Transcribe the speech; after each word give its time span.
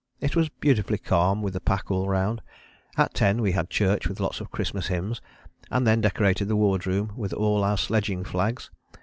It 0.19 0.35
was 0.35 0.49
beautifully 0.49 0.97
calm 0.97 1.43
with 1.43 1.53
the 1.53 1.59
pack 1.61 1.91
all 1.91 2.09
round. 2.09 2.41
At 2.97 3.13
10 3.13 3.39
we 3.39 3.51
had 3.51 3.69
church 3.69 4.07
with 4.07 4.19
lots 4.19 4.41
of 4.41 4.49
Christmas 4.49 4.87
hymns, 4.87 5.21
and 5.69 5.85
then 5.85 6.01
decorated 6.01 6.45
the 6.47 6.55
ward 6.55 6.87
room 6.87 7.13
with 7.15 7.33
all 7.33 7.63
our 7.63 7.77
sledging 7.77 8.23
flags. 8.23 8.71